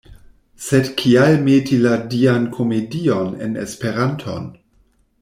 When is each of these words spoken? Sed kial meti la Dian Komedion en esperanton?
Sed 0.67 0.87
kial 1.01 1.35
meti 1.49 1.77
la 1.83 1.91
Dian 2.13 2.47
Komedion 2.57 3.31
en 3.49 3.55
esperanton? 3.65 4.49